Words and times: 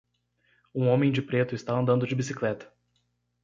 Um 0.73 0.87
homem 0.89 1.11
de 1.11 1.21
preto 1.21 1.53
está 1.53 1.77
andando 1.77 2.07
de 2.07 2.15
bicicleta. 2.15 2.73